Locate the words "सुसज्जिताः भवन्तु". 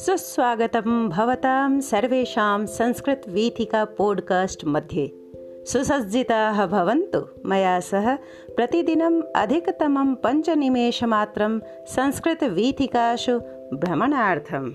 5.66-7.20